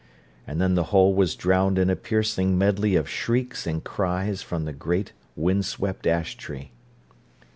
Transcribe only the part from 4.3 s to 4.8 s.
from the